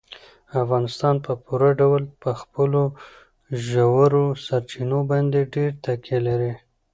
[0.61, 2.83] افغانستان په پوره ډول په خپلو
[3.67, 6.53] ژورو سرچینو باندې ډېره تکیه لري.